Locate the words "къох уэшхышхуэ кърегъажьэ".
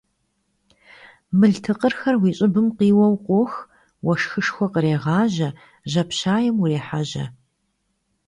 3.25-5.49